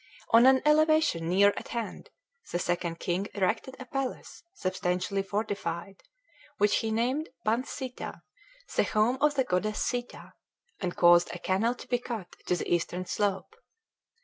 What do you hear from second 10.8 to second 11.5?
caused a